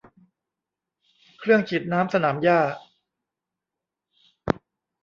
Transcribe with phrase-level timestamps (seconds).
[1.39, 2.59] เครื่องฉีดน้ำสนามหญ้า